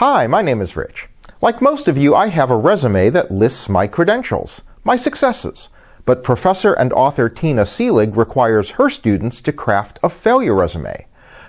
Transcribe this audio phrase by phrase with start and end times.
[0.00, 1.08] Hi, my name is Rich.
[1.42, 5.70] Like most of you, I have a resume that lists my credentials, my successes.
[6.04, 11.08] But professor and author Tina Seelig requires her students to craft a failure resume,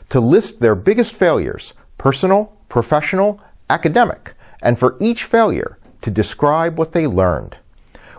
[0.10, 3.40] to list their biggest failures, personal, professional,
[3.70, 4.34] academic,
[4.64, 7.58] and for each failure, to describe what they learned.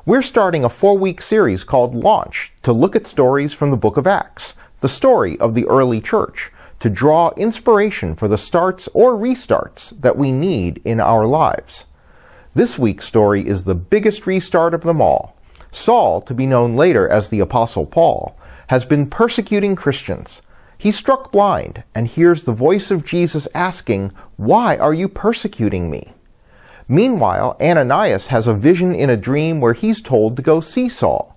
[0.07, 4.07] We're starting a four-week series called Launch to look at stories from the book of
[4.07, 9.99] Acts, the story of the early church, to draw inspiration for the starts or restarts
[10.01, 11.87] that we need in our lives.
[12.54, 15.37] This week's story is the biggest restart of them all.
[15.71, 18.37] Saul, to be known later as the Apostle Paul,
[18.68, 20.43] has been persecuting Christians.
[20.77, 26.15] He's struck blind and hears the voice of Jesus asking, Why are you persecuting me?
[26.89, 31.29] Meanwhile, Ananias has a vision in a dream where he's told to go see Saul.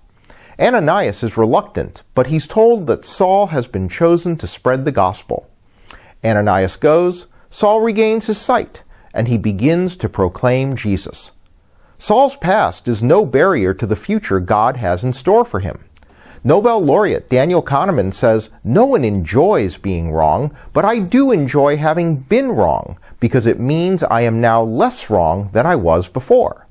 [0.60, 5.50] Ananias is reluctant, but he's told that Saul has been chosen to spread the gospel.
[6.24, 11.32] Ananias goes, Saul regains his sight, and he begins to proclaim Jesus.
[11.98, 15.84] Saul's past is no barrier to the future God has in store for him.
[16.46, 22.16] Nobel laureate Daniel Kahneman says, No one enjoys being wrong, but I do enjoy having
[22.16, 26.66] been wrong because it means I am now less wrong than I was before.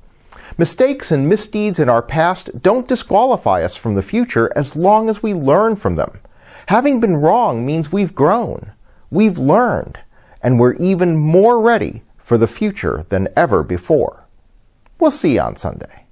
[0.58, 5.22] Mistakes and misdeeds in our past don't disqualify us from the future as long as
[5.22, 6.20] we learn from them.
[6.68, 8.72] Having been wrong means we've grown,
[9.10, 9.98] we've learned,
[10.42, 14.26] and we're even more ready for the future than ever before.
[14.98, 16.03] We'll see you on Sunday.